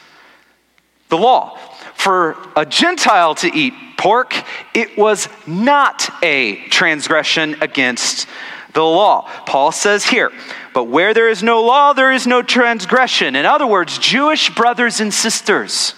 [1.09, 1.57] the law.
[1.94, 4.35] For a Gentile to eat pork,
[4.74, 8.26] it was not a transgression against
[8.74, 9.30] the law.
[9.46, 10.33] Paul says here,
[10.74, 13.37] but where there is no law, there is no transgression.
[13.37, 15.94] In other words, Jewish brothers and sisters,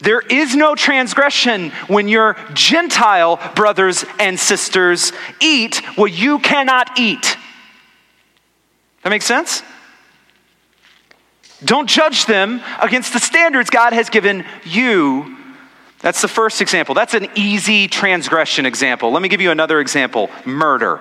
[0.00, 7.36] There is no transgression when your Gentile brothers and sisters eat what you cannot eat.
[9.02, 9.62] That makes sense?
[11.64, 15.36] Don't judge them against the standards God has given you.
[16.00, 16.94] That's the first example.
[16.94, 19.10] That's an easy transgression example.
[19.10, 21.00] Let me give you another example murder.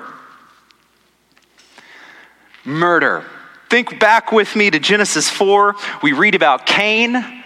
[2.66, 3.24] Murder.
[3.70, 5.76] Think back with me to Genesis 4.
[6.02, 7.44] We read about Cain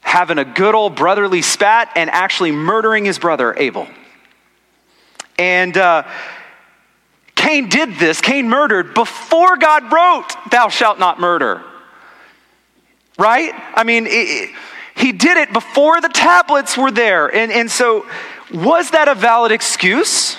[0.00, 3.86] having a good old brotherly spat and actually murdering his brother Abel.
[5.38, 6.04] And uh,
[7.34, 11.62] Cain did this, Cain murdered before God wrote, Thou shalt not murder.
[13.18, 13.52] Right?
[13.74, 14.50] I mean, it,
[14.94, 17.34] he did it before the tablets were there.
[17.34, 18.06] And, and so,
[18.52, 20.36] was that a valid excuse?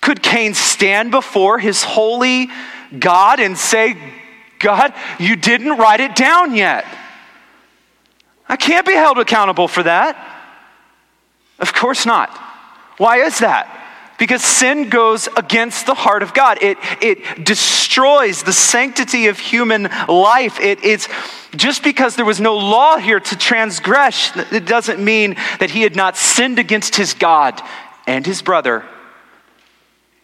[0.00, 2.48] Could Cain stand before his holy
[2.98, 3.96] God and say,
[4.58, 6.84] God, you didn't write it down yet?
[8.48, 10.16] I can't be held accountable for that.
[11.58, 12.30] Of course not.
[12.96, 13.87] Why is that?
[14.18, 16.58] Because sin goes against the heart of God.
[16.60, 20.58] It, it destroys the sanctity of human life.
[20.58, 21.08] It, it's
[21.54, 25.94] just because there was no law here to transgress, it doesn't mean that he had
[25.94, 27.62] not sinned against his God
[28.06, 28.84] and his brother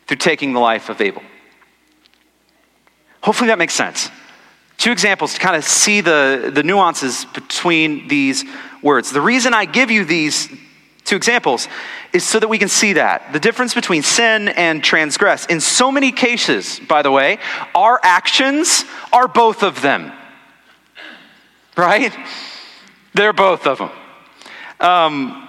[0.07, 1.23] through taking the life of Abel.
[3.23, 4.11] Hopefully that makes sense.
[4.77, 8.45] Two examples to kind of see the, the nuances between these
[8.83, 9.13] words.
[9.13, 10.49] The reason I give you these
[11.05, 11.69] two examples
[12.13, 15.47] is so that we can see that the difference between sin and transgress.
[15.47, 17.39] In so many cases, by the way,
[17.75, 20.13] our actions are both of them.
[21.77, 22.15] Right?
[23.15, 23.91] They're both of them.
[24.81, 25.44] Um,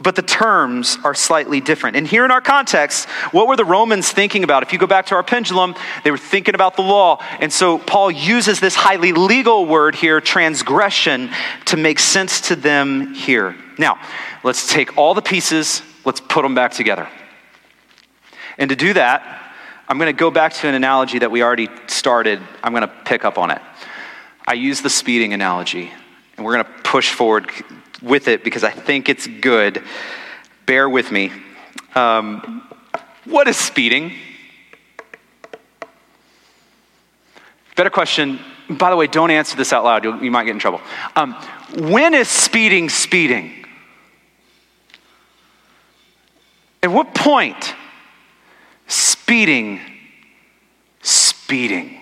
[0.00, 1.96] but the terms are slightly different.
[1.96, 4.62] And here in our context, what were the Romans thinking about?
[4.62, 7.22] If you go back to our pendulum, they were thinking about the law.
[7.40, 11.30] And so Paul uses this highly legal word here, transgression,
[11.66, 13.56] to make sense to them here.
[13.76, 14.00] Now,
[14.44, 17.08] let's take all the pieces, let's put them back together.
[18.56, 19.52] And to do that,
[19.88, 22.40] I'm going to go back to an analogy that we already started.
[22.62, 23.62] I'm going to pick up on it.
[24.46, 25.90] I use the speeding analogy,
[26.36, 27.50] and we're going to push forward
[28.02, 29.82] with it because I think it's good.
[30.66, 31.32] Bear with me.
[31.94, 32.68] Um,
[33.24, 34.12] what is speeding?
[37.76, 38.40] Better question.
[38.68, 40.04] By the way, don't answer this out loud.
[40.04, 40.80] You'll, you might get in trouble.
[41.16, 41.34] Um,
[41.76, 43.64] when is speeding speeding?
[46.82, 47.74] At what point?
[48.86, 49.80] Speeding,
[51.02, 52.00] speeding.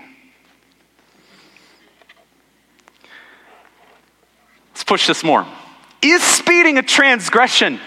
[4.70, 5.46] Let's push this more.
[6.12, 7.80] Is speeding a transgression?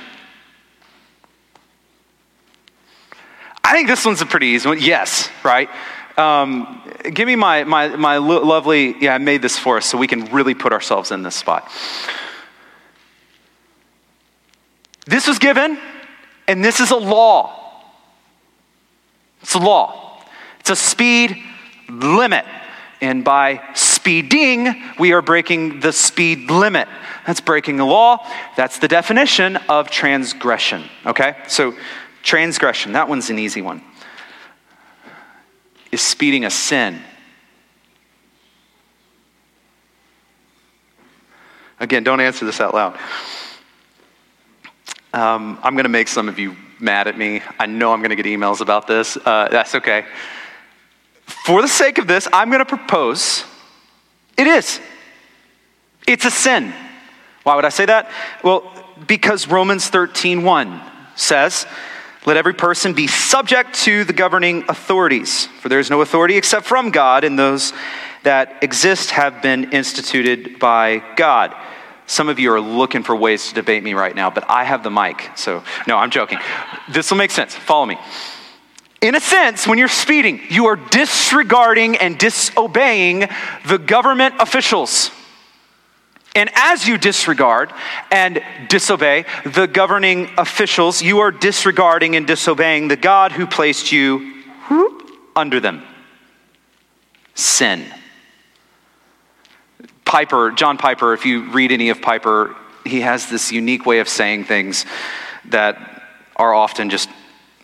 [3.63, 4.82] I think this one's a pretty easy one.
[4.82, 5.69] Yes, right?
[6.17, 6.82] Um,
[7.13, 10.25] give me my, my, my lovely, yeah, I made this for us so we can
[10.34, 11.71] really put ourselves in this spot.
[15.05, 15.79] This was given,
[16.47, 17.84] and this is a law.
[19.41, 20.21] It's a law,
[20.60, 21.38] it's a speed
[21.88, 22.45] limit.
[23.01, 23.62] And by
[24.00, 26.88] speeding, we are breaking the speed limit.
[27.28, 28.26] That's breaking the law.
[28.56, 30.86] That's the definition of transgression.
[31.06, 31.36] Okay?
[31.50, 31.76] So,
[32.24, 33.84] transgression, that one's an easy one.
[35.92, 37.02] Is speeding a sin?
[41.82, 42.98] Again, don't answer this out loud.
[45.14, 47.42] Um, I'm going to make some of you mad at me.
[47.60, 49.18] I know I'm going to get emails about this.
[49.18, 50.06] Uh, that's okay.
[51.26, 53.44] For the sake of this, I'm going to propose
[54.39, 54.80] it is.
[56.08, 56.73] It's a sin.
[57.43, 58.10] Why would I say that?
[58.43, 58.71] Well,
[59.06, 60.82] because Romans 13:1
[61.15, 61.67] says,
[62.25, 66.65] "Let every person be subject to the governing authorities, for there is no authority except
[66.65, 67.73] from God, and those
[68.23, 71.54] that exist have been instituted by God."
[72.06, 74.82] Some of you are looking for ways to debate me right now, but I have
[74.82, 75.30] the mic.
[75.36, 76.39] So, no, I'm joking.
[76.88, 77.54] This will make sense.
[77.54, 77.99] Follow me.
[79.02, 83.30] In a sense, when you're speeding, you are disregarding and disobeying
[83.66, 85.12] the government officials.
[86.36, 87.72] And as you disregard
[88.12, 94.44] and disobey the governing officials, you are disregarding and disobeying the God who placed you
[95.36, 95.84] under them.
[97.36, 97.86] Sin.
[100.04, 104.10] Piper, John Piper, if you read any of Piper, he has this unique way of
[104.10, 104.86] saying things
[105.45, 106.04] that
[106.36, 107.10] are often just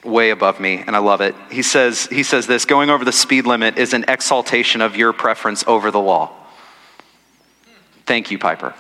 [0.06, 1.36] way above me, and I love it.
[1.52, 5.14] He says, he says this going over the speed limit is an exaltation of your
[5.14, 6.32] preference over the law.
[8.06, 8.76] Thank you, Piper.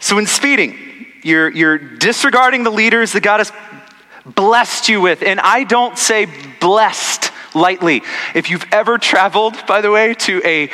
[0.00, 0.76] So, in speeding,
[1.22, 3.52] you're, you're disregarding the leaders that God has
[4.24, 5.22] blessed you with.
[5.22, 6.26] And I don't say
[6.60, 8.02] blessed lightly.
[8.34, 10.70] If you've ever traveled, by the way, to a,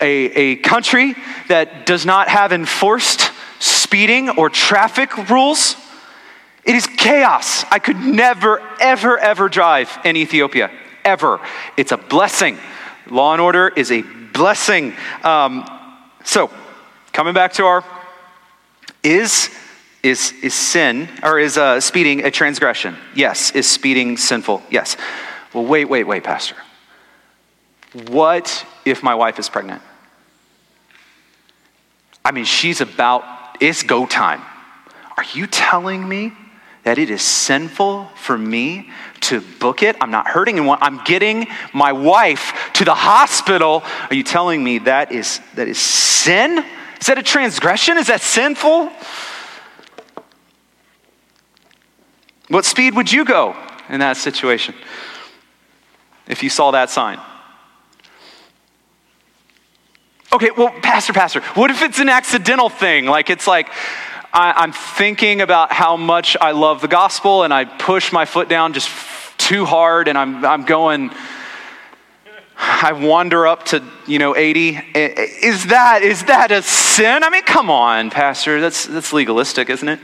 [0.00, 1.14] a, a country
[1.48, 3.30] that does not have enforced
[3.60, 5.76] speeding or traffic rules.
[6.64, 7.64] It is chaos.
[7.70, 10.70] I could never, ever, ever drive in Ethiopia.
[11.04, 11.40] Ever.
[11.76, 12.58] It's a blessing.
[13.10, 14.94] Law and order is a blessing.
[15.22, 15.68] Um,
[16.24, 16.50] so,
[17.12, 17.84] coming back to our
[19.02, 19.50] is
[20.02, 22.96] is is sin or is uh, speeding a transgression?
[23.14, 23.50] Yes.
[23.52, 24.62] Is speeding sinful?
[24.70, 24.96] Yes.
[25.52, 26.56] Well, wait, wait, wait, Pastor.
[28.08, 29.82] What if my wife is pregnant?
[32.24, 33.22] I mean, she's about,
[33.60, 34.40] it's go time.
[35.16, 36.32] Are you telling me
[36.84, 38.90] that it is sinful for me
[39.22, 39.96] to book it?
[40.00, 40.78] I'm not hurting anyone.
[40.80, 43.82] I'm getting my wife to the hospital.
[44.10, 46.64] Are you telling me that is, that is sin?
[47.00, 47.98] Is that a transgression?
[47.98, 48.90] Is that sinful?
[52.48, 53.56] What speed would you go
[53.88, 54.74] in that situation
[56.26, 57.18] if you saw that sign?
[60.32, 63.06] Okay, well, Pastor, Pastor, what if it's an accidental thing?
[63.06, 63.70] Like it's like
[64.36, 68.48] I, am thinking about how much I love the gospel and I push my foot
[68.48, 68.90] down just
[69.38, 71.12] too hard and I'm, I'm going,
[72.56, 74.70] I wander up to, you know, 80.
[74.96, 77.22] Is that, is that a sin?
[77.22, 80.00] I mean, come on, Pastor, that's, that's legalistic, isn't it?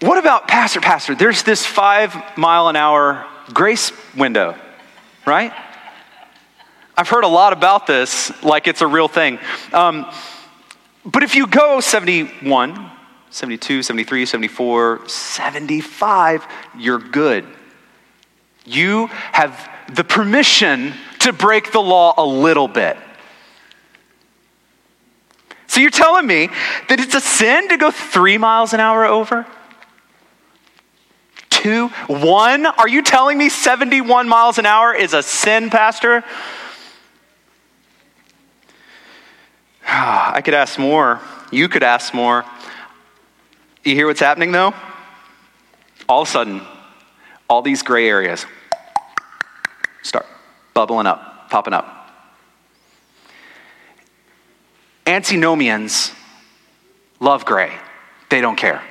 [0.00, 3.24] What about, Pastor, Pastor, there's this five mile an hour
[3.54, 4.56] grace window,
[5.24, 5.52] right?
[6.96, 9.38] I've heard a lot about this like it's a real thing.
[9.72, 10.10] Um,
[11.10, 12.90] but if you go 71,
[13.30, 16.46] 72, 73, 74, 75,
[16.76, 17.46] you're good.
[18.66, 22.98] You have the permission to break the law a little bit.
[25.66, 26.48] So you're telling me
[26.88, 29.46] that it's a sin to go three miles an hour over?
[31.48, 31.88] Two?
[32.06, 32.66] One?
[32.66, 36.24] Are you telling me 71 miles an hour is a sin, Pastor?
[39.90, 41.18] I could ask more.
[41.50, 42.44] You could ask more.
[43.84, 44.74] You hear what's happening though?
[46.06, 46.60] All of a sudden,
[47.48, 48.44] all these gray areas
[50.02, 50.26] start
[50.74, 52.12] bubbling up, popping up.
[55.06, 56.12] Antinomians
[57.18, 57.72] love gray.
[58.28, 58.82] They don't care.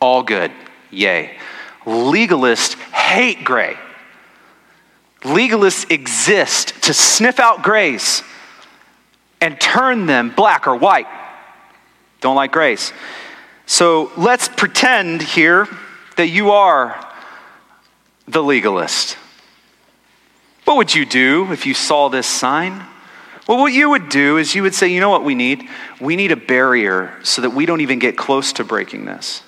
[0.00, 0.50] All good.
[0.90, 1.36] Yay.
[1.84, 3.76] Legalists hate gray.
[5.20, 8.22] Legalists exist to sniff out grays
[9.44, 11.06] and turn them black or white.
[12.22, 12.94] Don't like grace.
[13.66, 15.68] So let's pretend here
[16.16, 16.98] that you are
[18.26, 19.18] the legalist.
[20.64, 22.86] What would you do if you saw this sign?
[23.46, 25.68] Well, what you would do is you would say, you know what we need?
[26.00, 29.42] We need a barrier so that we don't even get close to breaking this.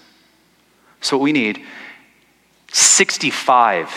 [1.01, 1.65] So, what we need
[2.71, 3.91] 65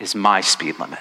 [0.00, 0.98] is my speed limit.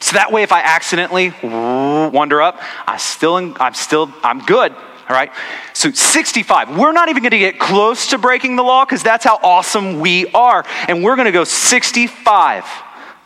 [0.00, 4.72] So that way, if I accidentally wander up, I still, I'm still, I'm good.
[4.72, 5.32] All right.
[5.74, 6.78] So 65.
[6.78, 10.00] We're not even going to get close to breaking the law because that's how awesome
[10.00, 12.64] we are, and we're going to go 65.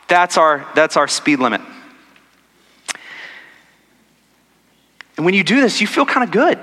[0.09, 1.61] That's our that's our speed limit.
[5.17, 6.59] And when you do this, you feel kind of good.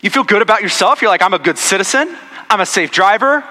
[0.00, 1.02] You feel good about yourself.
[1.02, 2.16] You're like, I'm a good citizen.
[2.48, 3.44] I'm a safe driver.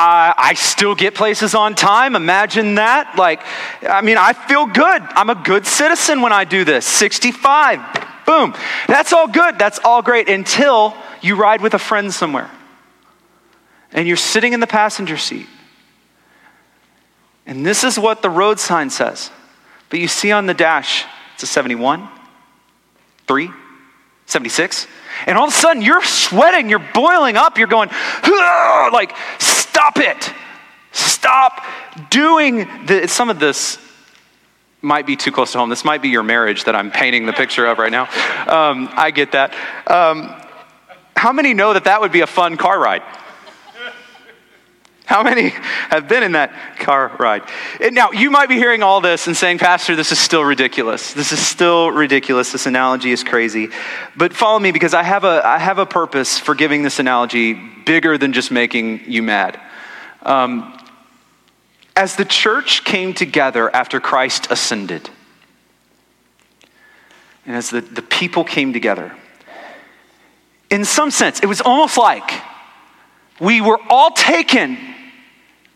[0.00, 2.16] I, I still get places on time.
[2.16, 3.18] Imagine that.
[3.18, 3.42] Like,
[3.82, 5.02] I mean, I feel good.
[5.02, 6.86] I'm a good citizen when I do this.
[6.86, 7.80] 65.
[8.24, 8.54] Boom.
[8.86, 9.58] That's all good.
[9.58, 12.50] That's all great until you ride with a friend somewhere
[13.92, 15.46] and you're sitting in the passenger seat.
[17.44, 19.30] And this is what the road sign says.
[19.90, 22.08] But you see on the dash, it's a 71,
[23.26, 23.50] 3,
[24.26, 24.86] 76.
[25.26, 27.90] And all of a sudden, you're sweating, you're boiling up, you're going,
[28.92, 29.14] like,
[29.90, 30.34] Stop it.
[30.92, 31.64] Stop
[32.10, 33.78] doing the, some of this
[34.82, 35.68] might be too close to home.
[35.68, 38.04] This might be your marriage that I'm painting the picture of right now.
[38.46, 39.52] Um, I get that.
[39.88, 40.32] Um,
[41.16, 43.02] how many know that that would be a fun car ride?
[45.06, 47.42] How many have been in that car ride?
[47.80, 51.14] And now, you might be hearing all this and saying, Pastor, this is still ridiculous.
[51.14, 52.52] This is still ridiculous.
[52.52, 53.70] This analogy is crazy.
[54.16, 57.54] But follow me because I have a, I have a purpose for giving this analogy
[57.54, 59.58] bigger than just making you mad.
[60.22, 60.76] Um,
[61.96, 65.10] as the church came together after Christ ascended,
[67.46, 69.14] and as the, the people came together,
[70.70, 72.30] in some sense, it was almost like
[73.40, 74.78] we were all taken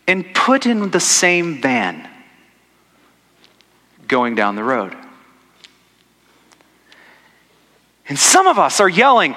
[0.07, 2.07] and put in the same van
[4.07, 4.95] going down the road.
[8.07, 9.35] And some of us are yelling,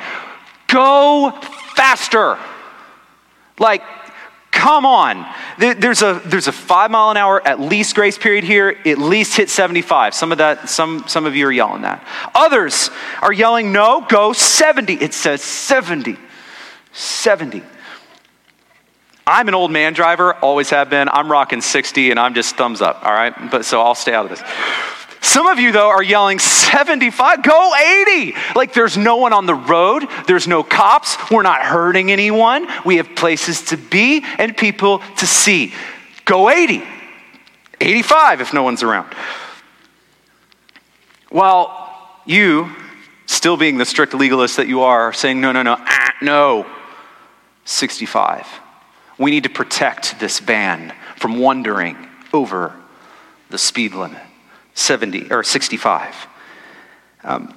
[0.68, 1.30] Go
[1.74, 2.38] faster!
[3.59, 3.82] Like,
[4.59, 5.24] come on.
[5.56, 8.76] There's a, there's a five mile an hour at least grace period here.
[8.84, 10.14] At least hit 75.
[10.14, 12.04] Some of that, some, some of you are yelling that.
[12.34, 12.90] Others
[13.22, 14.94] are yelling, no, go 70.
[14.94, 16.18] It says 70.
[16.92, 17.62] 70.
[19.26, 21.09] I'm an old man driver, always have been.
[21.09, 23.34] I'm rocking 60 and I'm just thumbs up, all right?
[23.50, 24.42] But so I'll stay out of this.
[25.29, 28.35] Some of you, though, are yelling 75, go 80.
[28.57, 32.66] Like there's no one on the road, there's no cops, we're not hurting anyone.
[32.87, 35.74] We have places to be and people to see.
[36.24, 36.83] Go 80.
[37.79, 39.12] 85 if no one's around.
[41.29, 42.74] While you,
[43.26, 46.66] still being the strict legalist that you are, saying, no, no, no, ah, no,
[47.66, 48.47] 65.
[49.18, 52.74] We need to protect this van from wandering over
[53.51, 54.22] the speed limit.
[54.79, 56.14] 70 or 65.
[57.24, 57.55] Um,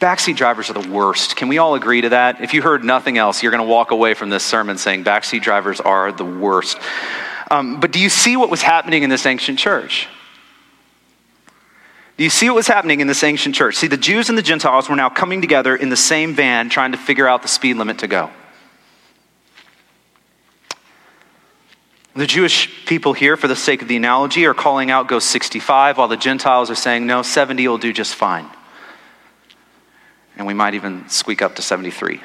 [0.00, 1.36] backseat drivers are the worst.
[1.36, 2.40] Can we all agree to that?
[2.40, 5.42] If you heard nothing else, you're going to walk away from this sermon saying backseat
[5.42, 6.78] drivers are the worst.
[7.50, 10.08] Um, but do you see what was happening in this ancient church?
[12.16, 13.76] Do you see what was happening in this ancient church?
[13.76, 16.92] See, the Jews and the Gentiles were now coming together in the same van trying
[16.92, 18.30] to figure out the speed limit to go.
[22.16, 25.98] The Jewish people here, for the sake of the analogy, are calling out go 65,
[25.98, 28.48] while the Gentiles are saying no, 70 will do just fine.
[30.38, 32.22] And we might even squeak up to 73.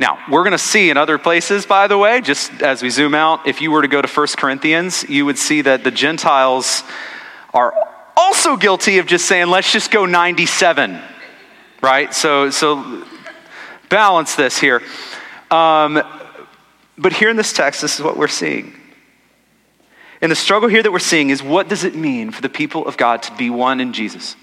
[0.00, 3.14] Now, we're going to see in other places, by the way, just as we zoom
[3.14, 6.82] out, if you were to go to 1 Corinthians, you would see that the Gentiles
[7.54, 7.72] are
[8.16, 11.00] also guilty of just saying, let's just go 97,
[11.82, 12.12] right?
[12.12, 13.04] So, so
[13.88, 14.82] balance this here.
[15.52, 16.02] Um,
[16.98, 18.74] but here in this text, this is what we're seeing.
[20.20, 22.86] And the struggle here that we're seeing is what does it mean for the people
[22.86, 24.34] of God to be one in Jesus?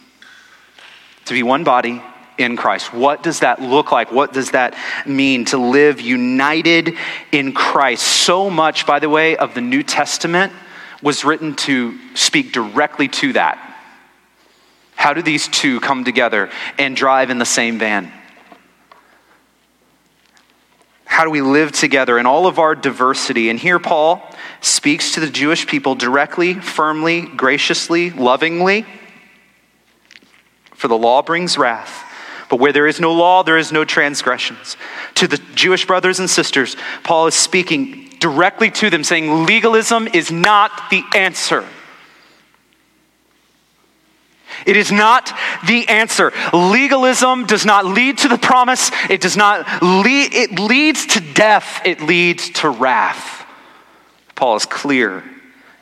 [1.26, 2.02] To be one body
[2.38, 2.94] in Christ.
[2.94, 4.12] What does that look like?
[4.12, 4.76] What does that
[5.06, 6.98] mean to live united
[7.32, 8.04] in Christ?
[8.04, 10.54] So much, by the way, of the New Testament
[11.02, 13.62] was written to speak directly to that.
[14.96, 18.12] How do these two come together and drive in the same van?
[21.16, 23.50] How do we live together in all of our diversity?
[23.50, 24.22] And here Paul
[24.60, 28.86] speaks to the Jewish people directly, firmly, graciously, lovingly.
[30.74, 32.04] For the law brings wrath.
[32.50, 34.76] But where there is no law, there is no transgressions.
[35.14, 40.34] To the Jewish brothers and sisters, Paul is speaking directly to them, saying legalism is
[40.34, 41.66] not the answer.
[44.66, 45.32] It is not
[45.68, 46.32] the answer.
[46.54, 48.92] Legalism does not lead to the promise.
[49.10, 51.82] It does not lead, it leads to death.
[51.86, 53.46] It leads to wrath.
[54.36, 55.24] Paul is clear.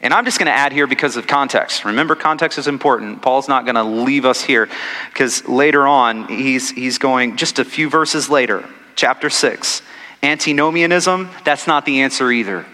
[0.01, 1.85] And I'm just going to add here because of context.
[1.85, 3.21] Remember, context is important.
[3.21, 4.67] Paul's not going to leave us here
[5.09, 9.81] because later on, he's, he's going just a few verses later, chapter 6.
[10.21, 12.65] Antinomianism, that's not the answer either.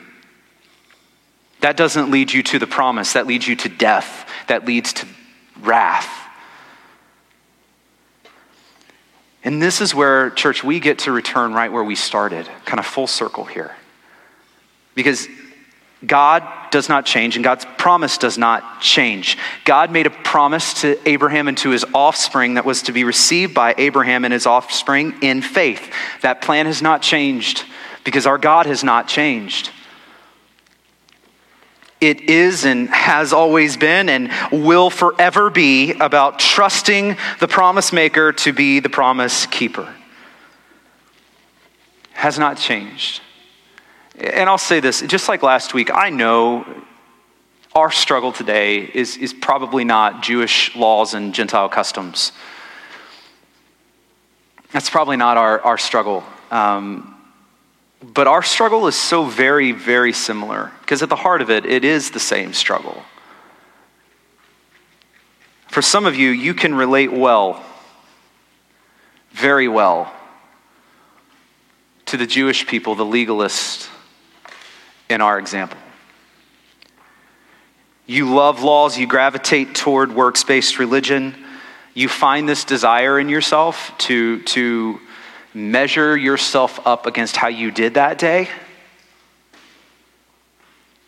[1.62, 5.08] That doesn't lead you to the promise, that leads you to death, that leads to
[5.62, 6.10] wrath.
[9.44, 12.86] And this is where, church, we get to return right where we started, kind of
[12.86, 13.76] full circle here.
[14.96, 15.28] Because
[16.06, 19.38] God does not change, and God's promise does not change.
[19.66, 23.54] God made a promise to Abraham and to his offspring that was to be received
[23.54, 25.92] by Abraham and his offspring in faith.
[26.22, 27.66] That plan has not changed
[28.04, 29.72] because our God has not changed.
[32.02, 38.32] It is and has always been and will forever be about trusting the promise maker
[38.34, 39.94] to be the promise keeper.
[42.14, 43.22] Has not changed.
[44.18, 46.66] And I'll say this just like last week, I know
[47.74, 52.32] our struggle today is, is probably not Jewish laws and Gentile customs.
[54.72, 56.24] That's probably not our, our struggle.
[56.52, 57.19] Um,
[58.02, 61.84] but our struggle is so very, very similar because at the heart of it, it
[61.84, 63.04] is the same struggle.
[65.68, 67.64] For some of you, you can relate well,
[69.32, 70.12] very well,
[72.08, 73.90] to the Jewish people, the legalists
[75.10, 75.78] in our example.
[78.08, 81.36] You love laws, you gravitate toward works based religion,
[81.94, 85.00] you find this desire in yourself to, to
[85.54, 88.50] measure yourself up against how you did that day.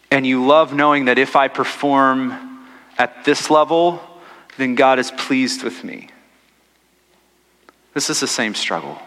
[0.10, 2.68] And you love knowing that if I perform
[2.98, 4.02] at this level,
[4.58, 6.10] then God is pleased with me.
[7.94, 9.02] This is the same struggle.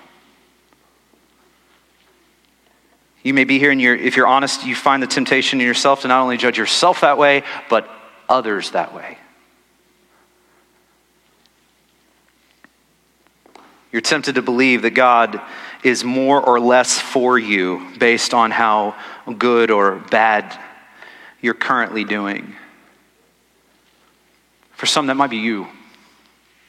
[3.22, 6.02] You may be here, and you're, if you're honest, you find the temptation in yourself
[6.02, 7.88] to not only judge yourself that way, but
[8.28, 9.18] others that way.
[13.94, 15.40] You're tempted to believe that God
[15.84, 18.96] is more or less for you based on how
[19.38, 20.58] good or bad
[21.40, 22.56] you're currently doing.
[24.72, 25.68] For some, that might be you.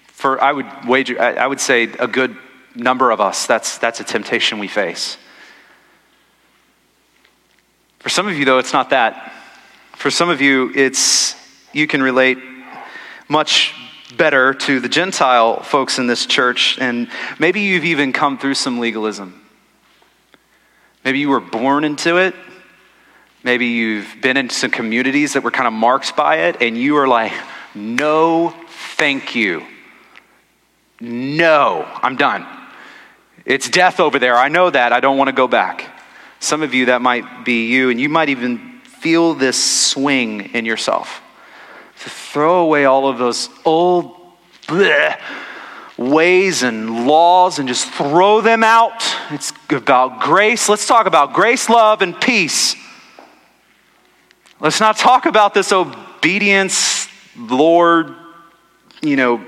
[0.05, 2.37] For I would wager, I would say a good
[2.75, 5.17] number of us, that's, that's a temptation we face.
[8.01, 9.33] For some of you, though, it's not that.
[9.93, 11.35] For some of you, it's
[11.73, 12.37] you can relate
[13.27, 13.73] much
[14.17, 17.09] better to the Gentile folks in this church, and
[17.39, 19.41] maybe you've even come through some legalism.
[21.03, 22.35] Maybe you were born into it.
[23.43, 26.97] Maybe you've been in some communities that were kind of marked by it, and you
[26.97, 27.33] are like,
[27.75, 28.55] no,
[28.95, 29.63] thank you.
[30.99, 32.47] No, I'm done.
[33.45, 34.35] It's death over there.
[34.35, 34.93] I know that.
[34.93, 35.91] I don't want to go back.
[36.39, 40.65] Some of you, that might be you, and you might even feel this swing in
[40.65, 41.21] yourself
[41.99, 44.15] to throw away all of those old
[44.67, 45.19] bleh,
[45.97, 49.03] ways and laws and just throw them out.
[49.31, 50.67] It's about grace.
[50.67, 52.75] Let's talk about grace, love, and peace.
[54.59, 58.15] Let's not talk about this obedience, Lord,
[59.01, 59.45] you know,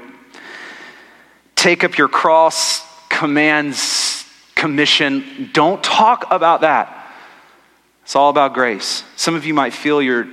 [1.55, 4.25] take up your cross commands,
[4.55, 5.49] commission.
[5.53, 6.93] Don't talk about that.
[8.03, 9.03] It's all about grace.
[9.15, 10.27] Some of you might feel your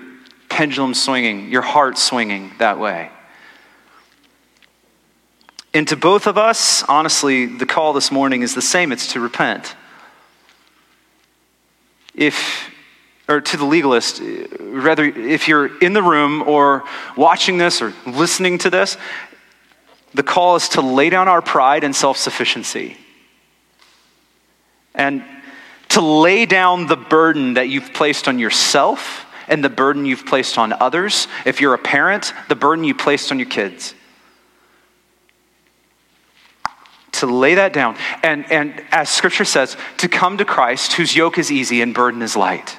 [0.55, 3.11] pendulum swinging, your heart swinging that way.
[5.75, 9.21] And to both of us, honestly, the call this morning is the same it's to
[9.21, 9.75] repent.
[12.15, 12.71] If,
[13.29, 14.23] or to the legalist,
[14.61, 16.85] rather, if you're in the room or
[17.17, 18.97] watching this or listening to this,
[20.15, 22.97] the call is to lay down our pride and self sufficiency.
[24.95, 25.25] And
[25.89, 30.59] to lay down the burden that you've placed on yourself and the burden you've placed
[30.59, 31.29] on others.
[31.45, 33.95] If you're a parent, the burden you placed on your kids.
[37.13, 37.97] To lay that down.
[38.23, 42.23] And, and as scripture says, to come to Christ, whose yoke is easy and burden
[42.23, 42.77] is light.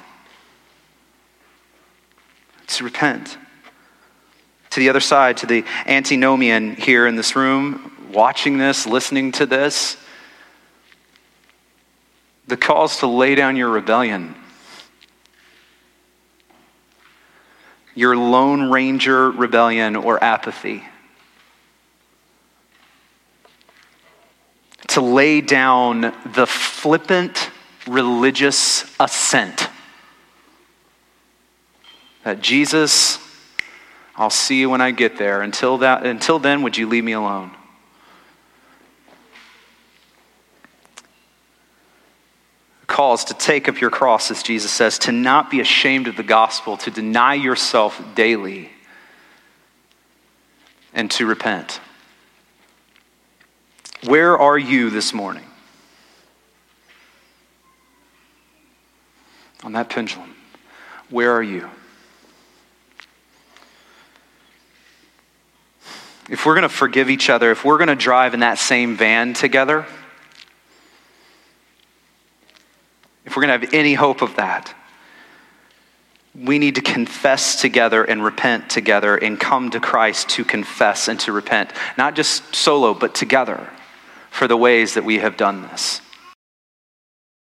[2.68, 3.38] To repent.
[4.70, 9.46] To the other side, to the antinomian here in this room, watching this, listening to
[9.46, 9.96] this,
[12.46, 14.34] the call is to lay down your rebellion
[17.96, 20.84] your Lone Ranger rebellion or apathy.
[24.88, 27.50] To lay down the flippant
[27.88, 29.68] religious assent.
[32.22, 33.18] That Jesus,
[34.14, 35.42] I'll see you when I get there.
[35.42, 37.50] Until, that, until then, would you leave me alone?
[42.96, 46.22] Calls to take up your cross, as Jesus says, to not be ashamed of the
[46.22, 48.70] gospel, to deny yourself daily,
[50.94, 51.78] and to repent.
[54.04, 55.44] Where are you this morning?
[59.62, 60.34] On that pendulum,
[61.10, 61.68] where are you?
[66.30, 68.96] If we're going to forgive each other, if we're going to drive in that same
[68.96, 69.84] van together,
[73.36, 74.74] we're going to have any hope of that,
[76.34, 81.18] we need to confess together and repent together and come to Christ to confess and
[81.20, 81.70] to repent.
[81.96, 83.70] Not just solo, but together
[84.30, 86.00] for the ways that we have done this.